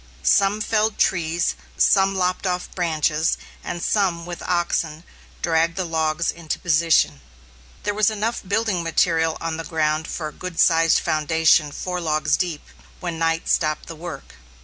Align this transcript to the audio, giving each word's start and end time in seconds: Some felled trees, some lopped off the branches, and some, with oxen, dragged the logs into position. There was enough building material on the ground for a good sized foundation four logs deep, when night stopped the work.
Some 0.23 0.61
felled 0.61 0.97
trees, 0.97 1.53
some 1.77 2.15
lopped 2.15 2.47
off 2.47 2.67
the 2.67 2.73
branches, 2.73 3.37
and 3.63 3.83
some, 3.83 4.25
with 4.25 4.41
oxen, 4.41 5.03
dragged 5.43 5.75
the 5.75 5.85
logs 5.85 6.31
into 6.31 6.57
position. 6.57 7.21
There 7.83 7.93
was 7.93 8.09
enough 8.09 8.41
building 8.41 8.81
material 8.81 9.37
on 9.39 9.57
the 9.57 9.63
ground 9.63 10.07
for 10.07 10.29
a 10.29 10.33
good 10.33 10.59
sized 10.59 10.97
foundation 10.97 11.71
four 11.71 12.01
logs 12.01 12.35
deep, 12.35 12.63
when 12.99 13.19
night 13.19 13.47
stopped 13.47 13.85
the 13.85 13.95
work. 13.95 14.33